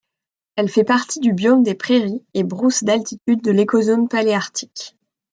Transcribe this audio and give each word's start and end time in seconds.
Elle 0.55 0.67
fait 0.67 0.83
partie 0.83 1.19
du 1.19 1.31
biome 1.31 1.61
des 1.61 1.75
prairies 1.75 2.23
et 2.33 2.43
brousses 2.43 2.83
d'altitude 2.83 3.43
de 3.43 3.51
l'écozone 3.51 4.07
paléarctique. 4.09 4.95